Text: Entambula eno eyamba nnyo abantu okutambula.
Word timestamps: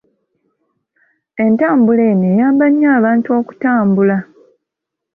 Entambula 1.43 2.03
eno 2.11 2.25
eyamba 2.31 2.65
nnyo 2.69 2.87
abantu 2.97 3.29
okutambula. 3.39 4.17